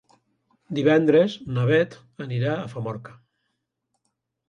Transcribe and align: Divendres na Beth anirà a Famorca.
Divendres 0.77 1.35
na 1.59 1.67
Beth 1.73 1.99
anirà 2.29 2.57
a 2.57 2.67
Famorca. 2.75 3.19